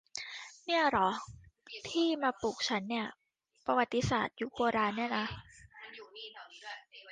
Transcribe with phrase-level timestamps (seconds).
[0.65, 1.09] นี่อ่ะหรอ
[1.91, 3.07] ที่มาปลุกฉันเนี่ย
[3.65, 5.25] ประวัติศาสตร์ยุคโบราณเนี่ยนะ